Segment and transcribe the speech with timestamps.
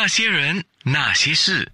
[0.00, 1.68] 那些人，那些事，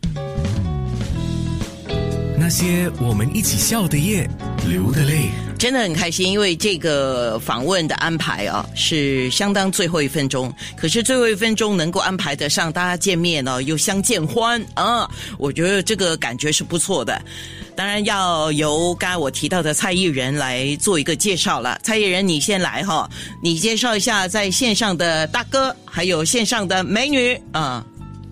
[2.38, 4.26] 那些我们一起笑的夜，
[4.66, 5.28] 流的泪。
[5.58, 10.50] 真的很开心，因为这个访问的安排啊，是相当最后一分钟。
[10.74, 15.06] 可是最后一分钟能够安排得上大家见面呢，又相见欢啊，
[15.36, 17.20] 我觉得这个感觉是不错的。
[17.76, 21.78] 当然要由刚才我提到的蔡艺人来做一个介绍了。
[21.82, 23.08] 蔡艺人，你先来哈，
[23.42, 27.84] 你介绍一下在线上的大哥，还有线上的美女啊。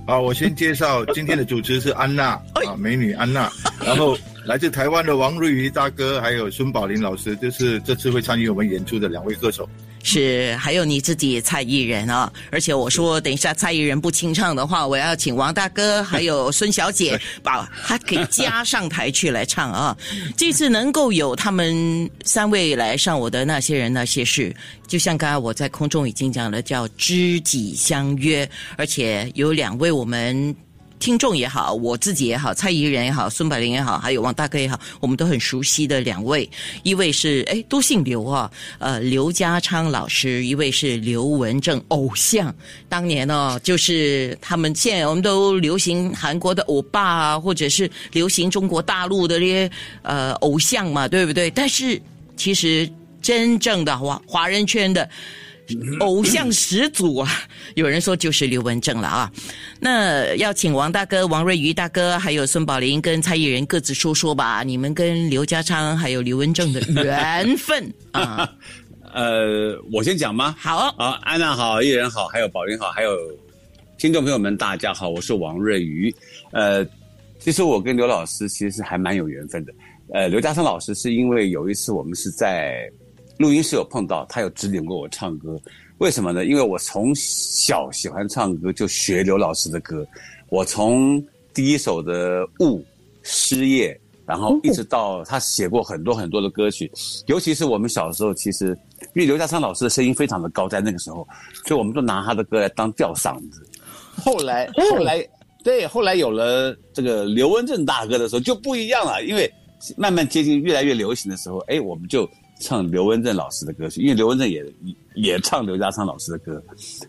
[0.06, 2.30] 好，我先介绍 今天的主持是安娜
[2.66, 3.50] 啊，美女安娜，
[3.84, 4.16] 然后。
[4.44, 9.68] 来自台湾的王瑞瑜大哥，还有孙宝林老师，就是这次会参与我们演出的两位歌手。
[10.02, 12.32] 是，还有你自己蔡艺人啊！
[12.50, 19.96] 而且我说，等一下蔡艺人不清唱的话，我要请王大哥还有孙小姐把他给加上台去来唱啊！
[20.36, 24.54] 这次能够有他们三位来上我的那些人那些事，
[24.86, 30.54] 就像刚才我在空中已经讲了，叫知己相约，而且有两位我们。
[31.02, 36.48] 听众也好，我自己也好，蔡依人也好，孙柏林也好，还有王大哥也好，我们都很熟悉的两位，
[36.84, 42.54] 一位是哎都姓刘啊，呃刘家昌老师，一位是刘文正偶像，
[42.88, 49.68] 当年呢就是他们现在我们都流行韩国的欧巴啊，或者是流行中国大陆的这些
[50.02, 51.50] 呃偶像嘛，对不对？
[51.50, 52.00] 但是
[52.36, 52.88] 其实
[53.20, 55.10] 真正的华华人圈的。
[56.00, 57.30] 偶像始祖啊！
[57.74, 59.32] 有人说就是刘文正了啊。
[59.80, 64.62] 那要请王大哥、王瑞瑜大哥，还有孙宝林跟蔡艺人各自说说吧。
[64.62, 68.52] 你们跟刘家昌还有刘文正的缘分啊？
[69.14, 70.54] 呃，我先讲吗？
[70.58, 73.16] 好，好，安娜好，艺人好，还有宝林好，还有
[73.98, 76.14] 听众朋友们，大家好，我是王瑞瑜。
[76.50, 76.84] 呃，
[77.38, 79.72] 其实我跟刘老师其实还蛮有缘分的。
[80.12, 82.90] 呃，刘家昌老师是因为有一次我们是在。
[83.42, 85.60] 录音室有碰到，他有指点过我唱歌，
[85.98, 86.44] 为什么呢？
[86.44, 90.06] 因为我从小喜欢唱歌，就学刘老师的歌。
[90.48, 91.20] 我从
[91.52, 92.78] 第一首的《雾》
[93.24, 93.92] 《失业》，
[94.24, 96.88] 然后一直到他写过很多很多的歌曲，
[97.26, 98.66] 尤其是我们小时候，其实
[99.14, 101.26] 因为刘家昌老师的声音非常的高，在那个时候，
[101.66, 103.66] 所以我们都拿他的歌来当吊嗓子。
[104.14, 105.28] 后来，后来，
[105.64, 109.52] 对，后来有了这个刘文正大哥的时候就不一样了，因为
[109.96, 112.30] 慢慢接近越来越流行的时候，哎，我们就。
[112.62, 114.64] 唱刘文正老师的歌曲，因为刘文正也
[115.14, 116.62] 也唱刘家昌老师的歌，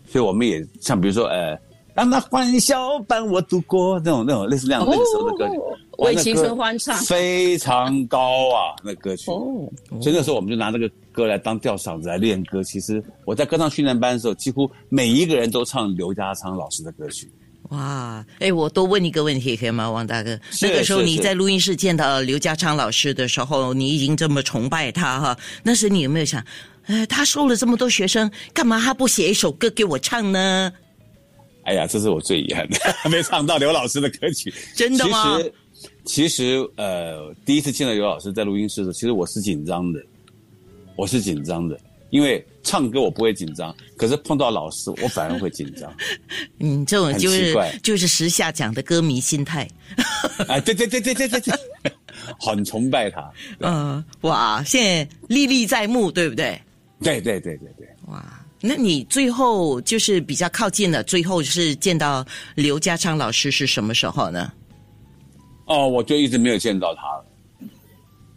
[0.06, 1.58] 所以我们也像比如说，呃，
[1.94, 5.60] 让那欢笑伴我度过那种那种类似那样那个时候的歌曲，
[5.98, 8.18] 为青春欢唱，非常高
[8.54, 9.30] 啊，那歌曲。
[9.30, 9.70] 哦，
[10.02, 12.62] 所以那时候我们就拿那个歌来当吊嗓子来练歌。
[12.62, 17.30] 其实我在歌唱训练班的时候，几乎每一个人都唱刘家昌老师的歌曲。
[17.74, 20.38] 哇，哎，我多问一个问题可以吗，王大哥？
[20.62, 25.38] 那个时候你在录音室见到刘家昌老师的时候，你已经这么崇拜他哈？
[25.62, 26.44] 那时你有没有想，
[26.86, 30.72] 呃，他收了这么多学生，干嘛他不写一首歌给我唱呢？
[31.64, 32.78] 哎呀，这是我最遗憾的，
[33.10, 34.52] 没唱到刘老师的歌曲。
[34.74, 35.38] 真的吗？
[35.38, 35.52] 其实，
[36.04, 40.00] 其实，呃，第一次见到刘老师在录音室的时候，其实我是紧张的，
[40.96, 41.78] 我是紧张的。
[42.14, 45.92] 因为唱歌我不会紧张，可是碰到老师我反而会紧张。
[46.60, 47.52] 嗯，这种就是
[47.82, 49.68] 就是时下讲的歌迷心态。
[50.46, 51.52] 啊， 对对对对对对对，
[52.38, 53.28] 很崇拜他。
[53.58, 56.56] 嗯，哇，现在历历在目，对不对？
[57.02, 57.88] 对对对对对。
[58.06, 58.24] 哇，
[58.60, 62.24] 那你最后就是比较靠近的，最后是见到
[62.54, 64.52] 刘家昌老师是什么时候呢？
[65.66, 67.24] 哦，我就一直没有见到他了。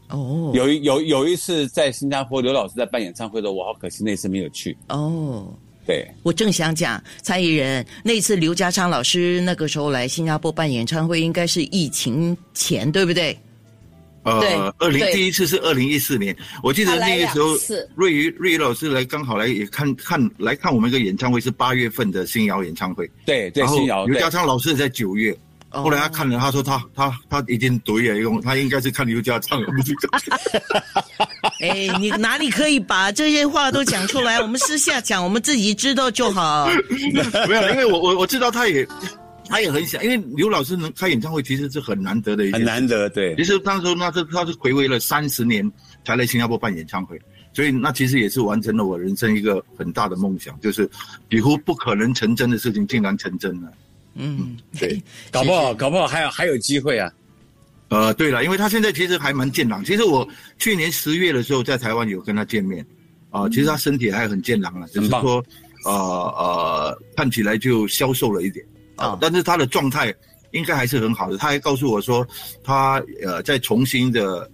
[0.10, 4.78] 哦，有有有一次在新加坡，刘老师在办演唱会的，我好可惜那次没有去。
[4.88, 5.54] 哦，
[5.86, 13.38] 对，我正想讲蔡依人那次刘家昌老师那个时候来新加坡办演唱会，应该是疫情前，对不对？
[14.24, 17.56] 呃，二零第一次是二零一四年，我记得那个时候
[17.96, 25.38] 瑞宇瑞宇老师来刚好来也看看来看我们一个演唱会是八月份的新谣演唱会，对对，新谣刘家昌老师在九月。
[25.70, 29.68] 后来他看了，他说他他他已经读也用，他应该是看刘家唱的。
[31.60, 34.42] 哎，你哪里可以把这些话都讲出来？
[34.42, 36.68] 我们私下讲，我们自己知道就好。
[37.48, 38.88] 没有，因为我我我知道他也
[39.48, 43.10] 他也很想，因为刘老师能开演唱会，其实是很难得的，很难得。
[43.10, 45.70] 对，其实当时那是他是回味了三十年
[46.06, 47.20] 才来新加坡办演唱会，
[47.54, 50.90] 所以那其实也是完成了我人生一个很大的梦想，就是
[51.30, 53.72] 几乎不可能成真的事情竟然成真了。
[54.18, 57.12] 嗯，对，搞不好，搞不好还有还有机会啊。
[57.90, 59.82] 呃，对了，因为他现在其实还蛮健朗。
[59.86, 60.28] 其实我
[60.58, 62.86] 去年十月的时候在台湾有跟他见面，
[63.30, 65.42] 啊，其实他身体还很健朗了，只是说，
[65.86, 68.66] 呃呃，看起来就消瘦了一点
[68.98, 69.18] 啊。
[69.22, 70.14] 但是他的状态
[70.52, 71.38] 应该还是很好的。
[71.38, 72.28] 他还告诉我说，
[72.62, 74.52] 他呃在重新的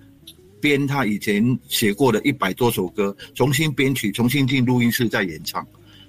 [0.61, 5.65] 编他以前写过的一百多首歌，重新编曲，重新进录音室再演唱。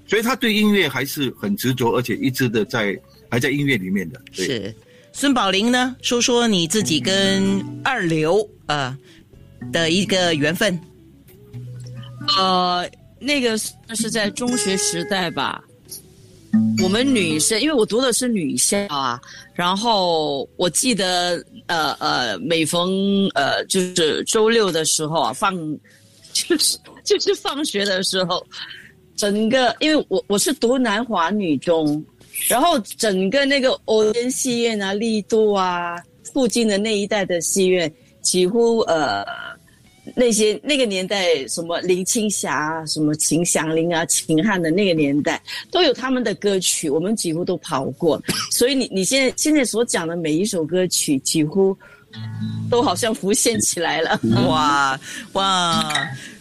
[0.06, 3.00] 所以他对音乐还是很执着，而且一直的在。
[3.30, 4.20] 还在音乐里面的。
[4.34, 4.74] 对是
[5.12, 8.96] 孙宝林呢，说说你自己跟二流呃
[9.72, 10.78] 的一个缘分。
[12.38, 12.88] 呃，
[13.20, 15.62] 那个是在中学时代吧。
[16.82, 19.20] 我们女生，因为我读的是女校啊，
[19.54, 25.56] 然后我记得，呃呃，每逢呃就是周六的时候啊，放
[26.32, 28.44] 就是就是放学的时候，
[29.16, 32.04] 整个因为我我是读南华女中，
[32.48, 35.96] 然后整个那个欧根戏院啊、丽都啊
[36.32, 37.92] 附近的那一带的戏院，
[38.22, 39.24] 几乎呃。
[40.14, 48.22] 那些那个年代，什么林青霞、什么秦祥林啊、秦汉的那个年代，都有他们的歌曲，我们几乎都跑过。
[48.50, 51.74] 所以你你现在现在所讲的每一首歌曲，几乎
[52.70, 54.20] 都好像浮现起来了。
[54.46, 54.98] 哇
[55.32, 55.92] 哇！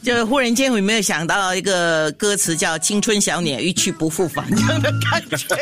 [0.01, 5.55] 就忽然间有没有想到一个歌词叫“青春小鸟一去不复返”这样的感觉？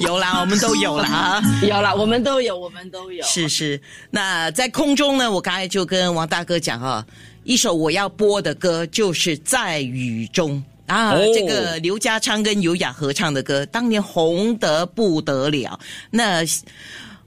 [0.00, 1.42] 有啦，我们都有啦。
[1.60, 3.22] 有啦，我们都有，我们都有。
[3.22, 3.78] 是是，
[4.10, 5.30] 那在空中呢？
[5.30, 7.04] 我刚才就跟王大哥讲啊，
[7.44, 15.78] 一首我要播的歌就是在雨中啊，哦这个刘家昌跟尤雅合唱的歌，当年红得不得了。
[16.10, 16.42] 那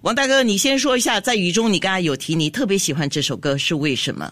[0.02, 4.32] 王大哥，你先说一下，在雨中，你刚才有提你特别喜欢这首歌是为什么？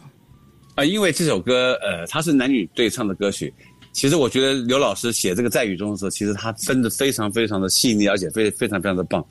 [0.75, 3.51] 啊、因为这首歌，呃，它是男女对唱的歌曲。
[3.91, 9.25] 其实我觉得刘老师写这个在雨中的时候，其实他真的非常非常的细腻，而且非非常非常的棒。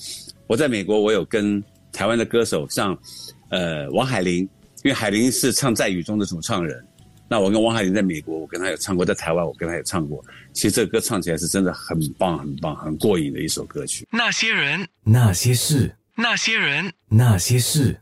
[0.47, 2.99] 我在美国，我有跟台湾的歌手像，
[3.51, 4.39] 呃，王海玲，
[4.83, 6.85] 因为海玲是唱在雨中的主唱人。
[7.29, 10.23] 那我跟王海玲在美国，我跟他有唱过；在台湾，我跟他有唱过。
[10.53, 14.07] 其实这个歌唱起来是真的很棒、很棒、很过瘾的一首歌曲。
[14.11, 18.01] 那些人，那些事，那些人，那些事，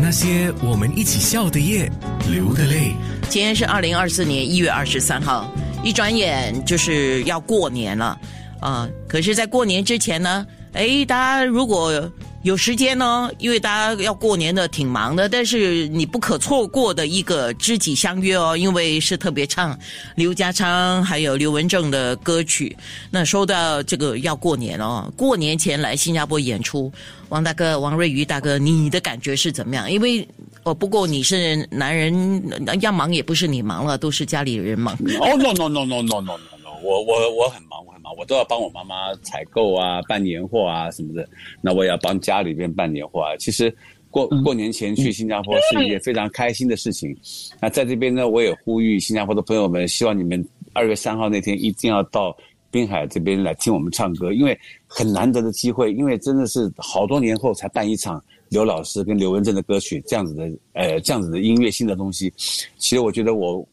[0.00, 1.88] 那些我们一起笑的夜，
[2.28, 2.96] 流的泪。
[3.28, 5.48] 今天是二零二四年一月二十三号，
[5.84, 8.18] 一转眼就是要过年了。
[8.60, 12.10] 啊、可是，在过年之前呢，哎，大家如果
[12.42, 19.78] 有时间呢，因为大家要过年的挺忙的，但是你不可错过的一个知己相约哦，因为是特别唱
[20.16, 22.76] 刘家昌还有刘文正的歌曲。
[23.10, 26.92] 那说到这个要过年哦，过年前来新加坡演出，
[27.28, 29.90] 王大哥、王瑞瑜大哥，你的感觉是怎么样？
[29.90, 30.26] 因为
[30.64, 32.42] 哦，不过你是男人，
[32.80, 34.94] 要忙也不是你忙了，都是家里人忙。
[35.20, 37.78] 哦、no no no no no no no no，我我，我很忙，
[38.18, 41.28] 我都要帮我妈妈采购啊、办年货啊什么的。
[41.60, 43.36] 那我也要帮家里边办年货啊。
[43.36, 43.74] 其实
[44.10, 47.16] 过过年前去新加坡是一件非常开心的事情。
[47.60, 52.36] 那在这边呢，我也呼吁新加坡的朋友们，希望你们二月三号那天一定要到
[52.70, 58.22] 滨海这边来听我们唱歌，因为很难得的机会，因为真的是好多年后才办一场。
[58.50, 60.44] 刘老师跟刘文正的歌曲，这样子的，
[60.74, 62.30] 呃，这样子的音乐性的东西，
[62.76, 63.66] 其实我觉得我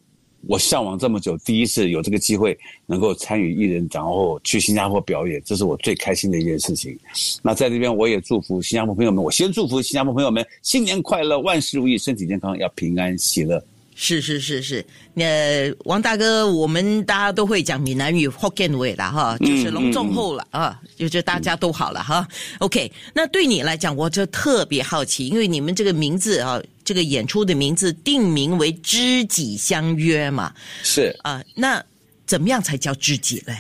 [0.47, 6.97] 我向往这么久，第一次有这个机会能够参与艺人，然后去新加坡表演，这是我最开心的一件事情。
[7.41, 13.63] 那在这边我也祝福新加坡朋友们，我先祝福新加坡朋友们新年快乐，万事如意，身体健康，要平安喜乐。
[14.01, 22.25] 是是是是，呃，王大哥，我们大家都会讲闽南语 Hokkien 话啦，哈，就是隆重后了啊，就是大家都好了哈。
[22.59, 30.51] OK，那对你来讲，我就特别好奇，因为你们这个名字啊，这个演出的名字定名为“知己相约”嘛，
[30.81, 31.85] 是啊，那
[32.25, 33.55] 怎么样才叫知己嘞？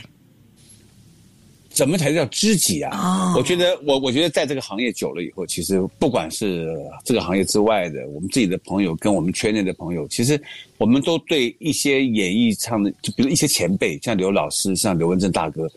[1.69, 2.89] 怎么才叫知己啊？
[2.97, 6.75] 哦我觉得我我觉得在这个行业久了以后，其实不管是
[7.05, 10.41] 这个行业之外的，我们自己的朋友跟我们圈内的朋友，其实
[10.79, 15.69] 我们都对一些演艺唱的，就比如一些前辈，像刘老师、像刘文正大哥，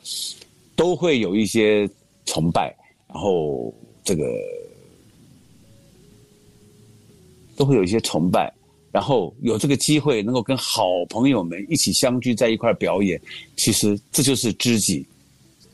[0.74, 1.86] 都会有一些
[2.24, 2.74] 崇拜，
[3.08, 4.24] 然后这个
[7.62, 8.52] 都会有一些崇拜。
[8.90, 13.18] 然后有这个机会能够跟好朋友们一起相聚在一块表演，
[13.56, 15.06] 其实这就是知己。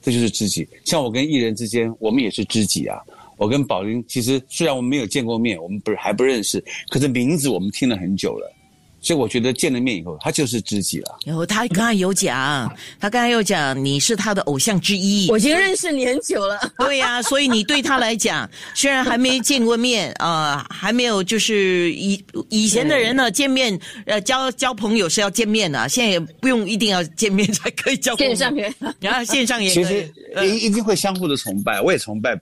[0.02, 0.68] 这就是知己。
[0.85, 3.00] 像我跟艺人之间，我们也是知己啊。
[3.37, 8.52] 我跟宝林，其实虽然我们没有见过面，我们不是还不认识，可是名字我们听了很久了，
[9.00, 11.19] 所以我觉得见了面以后，他就是知己了。
[11.25, 15.28] 然后他刚才有讲，他刚才有讲你是他的偶像之一。
[15.31, 16.59] 我已经认识你很久了。
[16.78, 28.35] 对呀、所以你对他来讲，虽然还没见过面啊、呃还没有就是以以前的人呢，见面呃交交朋友是要见面的，现在也不用一定要见面才可以交朋友。
[28.35, 30.14] 线上也然后线上也可以其实
[30.47, 32.35] 一一定会相互的崇拜，我也崇拜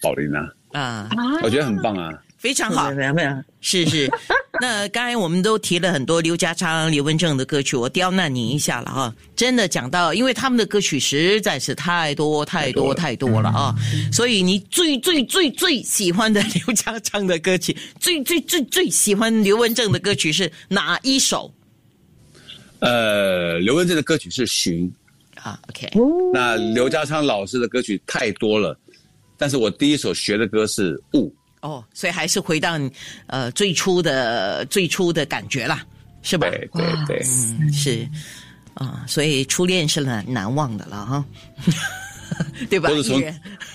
[0.00, 1.10] 宝林啊，啊，
[1.42, 2.10] 我觉得很棒啊。
[2.38, 2.90] 非常好。
[2.92, 3.30] 没有没有，
[3.60, 4.10] 是是，
[4.62, 9.14] 那刚才我们都提了很多刘家昌、刘文正的歌曲，我刁难你一下了哈。
[9.34, 13.74] 真的讲到，因为他们的歌曲实在是太多太多太多了啊，
[14.12, 21.52] 所以你最最最最喜欢的刘家昌的歌曲， 最最最最喜欢刘文正的歌曲是哪一首？
[22.78, 24.88] 呃，刘文正的歌曲是《寻》，
[25.42, 25.90] 啊，OK，
[26.32, 28.78] 那刘家昌老师的歌曲太多了，
[29.36, 31.28] 但是我第一首学的歌是《雾》。
[31.60, 32.78] 哦，所以还是回到
[33.26, 35.84] 呃最初的最初的感觉啦，
[36.22, 36.48] 是吧？
[36.50, 38.08] 对对对，嗯，是
[38.74, 41.24] 啊，所以初恋是难难忘的了哈，
[42.70, 42.88] 对吧？
[42.88, 43.22] 都是从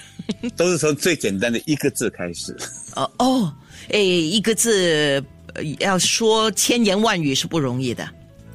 [0.56, 2.56] 都是从最简单的一个字开始。
[2.96, 3.54] 哦哦，
[3.90, 5.22] 哎，一个字
[5.54, 8.10] 呃要说千言万语是不容易的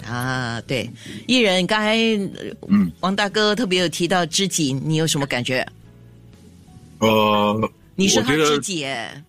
[0.06, 0.58] 啊。
[0.62, 0.90] 对，
[1.26, 1.97] 艺人刚才
[2.68, 5.66] 嗯，王大哥特别有提到知己，你有什么感觉？
[7.00, 9.24] 呃，你是他知己耶，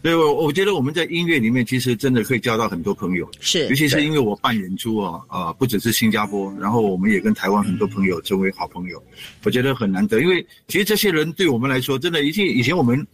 [0.00, 9.02] 对，我我觉得我们在音乐里面其实真的可以交到很多朋友，是尤其是因为我办演出啊，呃，不只是新加坡，然后我们也跟台湾很多朋友成为好朋友，
[9.44, 10.22] 我觉得很难得。
[10.22, 13.06] 因为其实这些人对我们来说，真的以前以前我们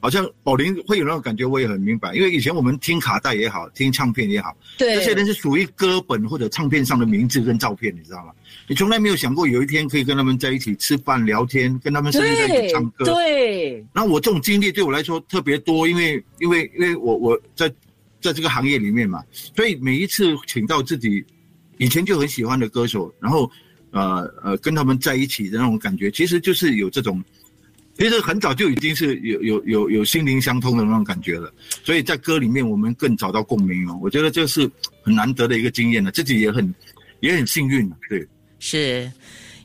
[0.00, 2.14] 好像宝林会有那种感觉，我也很明白。
[2.14, 8.32] 因为以前我们听卡带也好，听唱片也好，对这些人是属于歌本或者唱片上的名字跟照片，你知道吗？
[8.68, 13.04] 你从来没有想过有一天可以跟他们在一起吃饭聊天，跟他们甚至在一起唱歌。
[13.04, 17.68] 对，那我这种经历对我来说特别多，因为因为因为我我在
[18.20, 21.24] 在这个行业里面嘛，所以每一次请到自己
[21.78, 23.50] 以前就很喜欢的歌手，然后
[23.90, 27.22] 呃呃跟他们在一起的那种感觉，其实就是有这种，
[27.98, 31.50] 其实很早就已经是有有有有心灵相通的那种感觉了，
[31.82, 34.70] 所以在歌里面我们更找到共鸣哦，我觉得这是
[35.02, 36.74] 很难得的一个经验了，自己也很
[37.20, 38.26] 也很幸运，对。
[38.58, 39.10] 是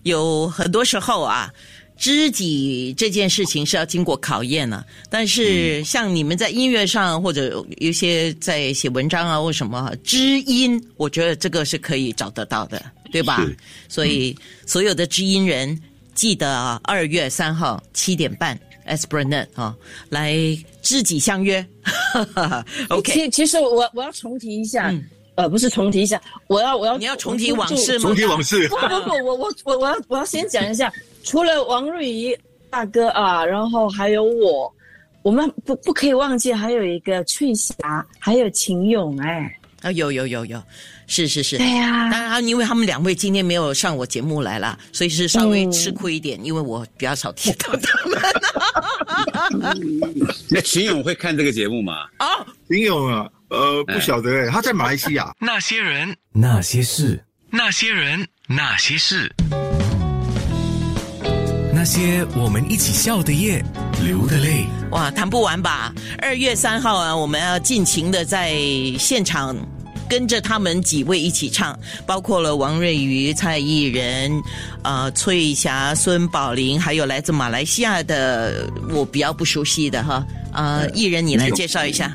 [0.03, 1.49] 有很多时候啊，
[1.97, 13.43] 知己这件事情是要经过考验的、但是像你们在音乐上或者有一些在写文章啊或什么知音，我觉得这个是可以找得到的，对吧？
[13.45, 13.57] 是？
[13.87, 14.35] 所以
[14.65, 15.79] 所有的知音人，
[16.21, 18.55] 记得啊，二月三号七点半。
[18.87, 19.75] Esplanade 啊，
[20.09, 20.35] 来
[20.83, 21.65] 知己相约。
[22.89, 28.03] OK，其其实我我要重提一下，嗯呃，不是重提一下，我要我要你要重提往事吗？
[28.05, 32.37] 重提往事不不不，我我我我要我要先讲一下，除了王瑞怡
[32.69, 34.71] 大哥啊，然后还有我，
[35.23, 40.63] 我们不不可以忘记还有一个翠霞，还有秦勇，哎，啊，有有有有，
[41.07, 41.57] 是是是。
[41.57, 48.21] 对呀、当然，因为他们两位今天没有上我节目来啦，所以是稍微吃亏一点，因为我比较少提到他们。
[50.49, 52.05] 那秦勇会看这个节目吗？
[52.19, 55.35] 哦，秦勇啊，呃，不晓得哎，他在马来西亚。
[55.39, 59.33] 那些人，那些事，那些人，那些事。
[61.73, 63.63] 那些我们一起笑的夜，
[64.01, 64.65] 流的泪。
[64.91, 65.93] 哇，谈不完吧？
[66.19, 68.53] 二月三号啊，我们要尽情的在
[68.99, 69.55] 现场。
[70.09, 74.29] 跟着他们几位一起唱，包括了王瑞瑜、蔡艺人、
[74.83, 82.13] 呃翠霞、孙宝林，还有来自马来西亚的我比较不熟悉的哈，呃，艺人你来介绍一下。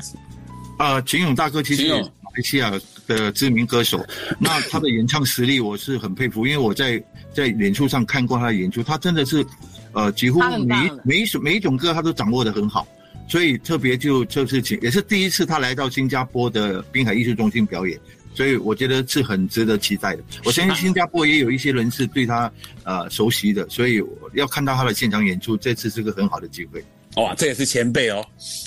[0.77, 2.71] 啊，秦勇大哥其实秦勇马来西亚
[3.07, 4.05] 的知名歌手，
[4.39, 7.03] 那他的演唱实力我是很佩服，因为我在
[7.33, 9.45] 在演出上看过他的演出，他真的是，
[9.93, 12.87] 呃，几乎每每一首每一种歌他都掌握的很好，
[13.27, 17.99] 所以特别就这次请也是第一次他来到新加坡的滨海艺术中心表演。
[18.35, 20.23] 所以我觉得是很值得期待的。
[20.45, 22.51] 我相信新加坡也有一些人是对他
[22.83, 23.99] 呃熟悉的，所以
[24.35, 26.85] 要看到他的现场演出，这次是个很好的机会。
[27.15, 28.23] 哇，这也是前辈哦。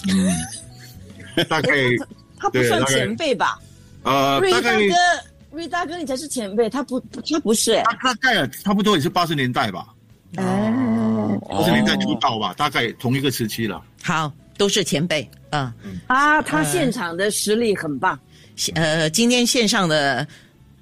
[0.09, 1.71] 嗯，大概
[2.41, 3.59] 他不算前辈吧？
[4.03, 4.71] 呃瑞大哥，
[5.51, 9.89] 瑞大哥你才是前辈，他不他不是他、大概差不多也是八十年代吧，
[10.39, 13.83] 哦，八十年代出道吧，大概同一个时期了。
[14.03, 15.71] 好，都是前辈嗯。
[16.07, 18.19] 啊，他现场的实力很棒。
[18.75, 20.27] 呃，今天线上的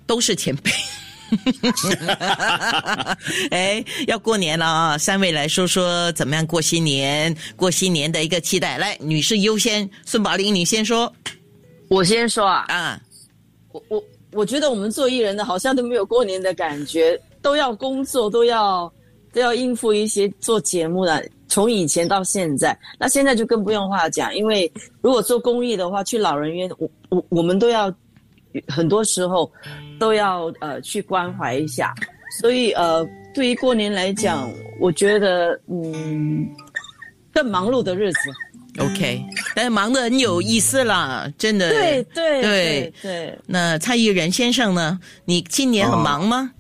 [0.06, 0.70] 都是前辈。
[3.50, 4.96] 哎，要过年了啊！
[4.96, 8.78] 三位来说说怎么样过新年，过新年的一个期待。
[8.78, 11.12] 来，女士优先，孙宝玲，你先说
[11.88, 13.00] 我先说啊，啊。
[13.72, 18.92] 我我我觉得我们做艺人的好像都没有过年的感觉，都要工作，都要
[19.32, 21.26] 都要应付一些做节目的。
[21.50, 27.90] 从以前到现在，那现在就更不用话讲，因为如果做公益的话，去老人院，我我我们都要
[28.68, 29.50] 很多时候
[29.98, 31.94] 都要呃去关怀一下，
[32.38, 33.02] 所以呃，
[33.34, 36.46] 对于过年来讲，我觉得嗯
[37.32, 38.30] 更忙碌的日子。
[38.78, 41.70] OK，但是忙得很有意思啦，真的。
[41.70, 44.98] 对对对对对，那蔡艺人先生呢？
[45.24, 46.50] 你今年很忙吗？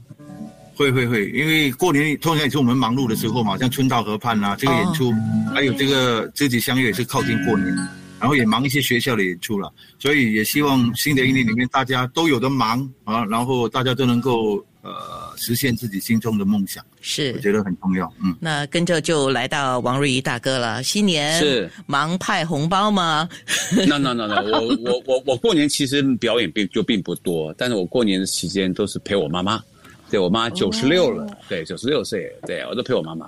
[0.76, 5.12] 会会会，因为过年通常也是我们忙碌的时候嘛，像春到河畔啊，这个演出，
[5.52, 7.74] 还有这个知己相约也是靠近过年，
[8.20, 14.92] 然后也忙一些学校的演出了，所以也希望新的一年里面大家都有的忙啊，然后大家都能够呃
[15.38, 17.40] 实现自己心中的梦想，是我是。
[17.40, 18.12] 觉得很重要。
[18.22, 20.82] 嗯，那跟着就来到王瑞仪大哥了。
[20.82, 23.28] 新年是忙派红包吗
[23.86, 29.62] ？no no no no，我 我我我过年其实表演并就并不多，但是我过年的期间都是陪我妈妈。
[30.10, 33.26] 对我妈九十六了，对，九十六岁，对我都陪我妈妈。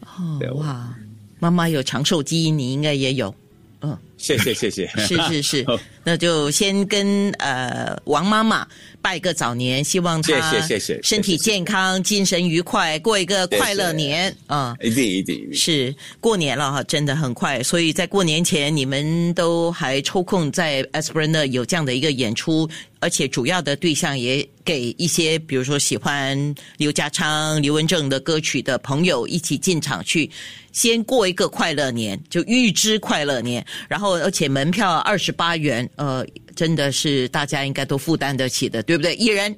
[0.00, 0.94] 哦对，哇，
[1.38, 3.34] 妈妈有长寿基因，你应该也有。
[3.82, 5.66] 嗯，谢谢谢谢，是是是，
[6.04, 8.66] 那就先跟呃王妈妈
[9.00, 14.76] 拜个早年，希望她谢谢谢谢身体健康、精神愉快，过一个快乐年啊。
[14.82, 15.54] 一定一定一定。
[15.54, 22.68] 是过年了哈，真的很快，所以在过年前你们都还抽空在 Esperanza 有这样的一个演出，
[23.00, 30.30] 而且主要的对象也给一些比如说喜欢刘家昌、刘文正的歌曲的朋友一起进场去，
[30.72, 39.14] 先过一个快乐年，就预知快乐年，然后而且门票二十八元，呃，真的是大家应该都负担得起的，对不对？
[39.14, 39.54] 艺人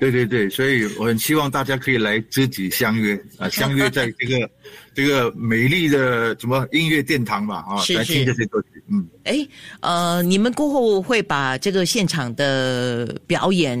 [0.00, 4.50] 对对对，所以我很希望大家可以来知己相约啊， 相约在这个
[4.94, 8.82] 这个美丽的什么音乐殿堂吧啊，来听这些歌曲。
[8.88, 9.44] 嗯，哎，
[9.80, 13.76] 呃，你们过后会把这个现场的表演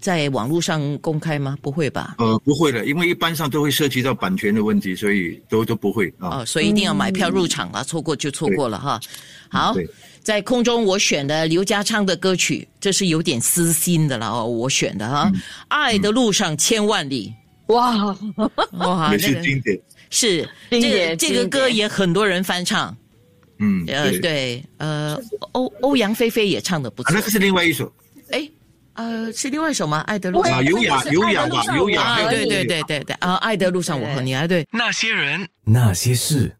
[0.00, 1.56] 在网络上公开吗？
[1.60, 2.14] 不会吧？
[2.18, 6.38] 呃，不会的，因为一般上都会涉及到版权的问题，所以都都不会啊。
[6.38, 9.00] 哦，所以一定要买票入场了，错过就错过了哈。
[9.50, 9.74] 好，
[10.22, 15.32] 在空中我选的刘家昌的歌曲，这是有点私心的了哦，我选的哈，
[15.68, 17.32] 爱的路上千万里》
[17.74, 18.16] 哇，
[18.72, 19.78] 哇，也 那是经典。
[20.10, 22.96] 是这个经典这个歌也很多人翻唱，
[23.58, 25.20] 嗯，呃，对，对，呃，
[25.52, 27.92] 欧欧阳菲菲也唱的不啊，错那，个是另外一首。
[28.30, 28.48] 哎，
[28.98, 30.00] 呃，是另外一首吗？
[30.08, 32.02] 爱的路上啊，优雅优雅吧，优雅。
[32.02, 34.66] 啊，对对对对对啊，爱的路上我和你啊，对。
[34.72, 36.58] 那些人，那些事。